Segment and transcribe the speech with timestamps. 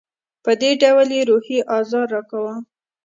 [0.43, 2.55] په دې ډول یې روحي آزار راکاوه.